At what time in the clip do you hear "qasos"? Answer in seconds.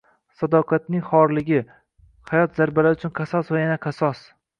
3.21-3.53, 3.85-4.25